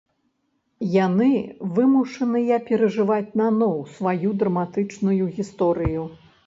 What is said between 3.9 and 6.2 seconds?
сваю драматычную гісторыю.